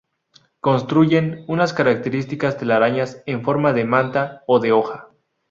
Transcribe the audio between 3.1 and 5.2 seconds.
en forma de manta o de hoja.